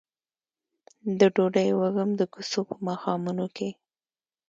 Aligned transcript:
د 1.19 1.21
ډوډۍ 1.35 1.69
وږم 1.79 2.09
د 2.19 2.21
کوڅو 2.33 2.61
په 2.69 2.75
ماښامونو 2.87 3.45
کې 3.55 3.69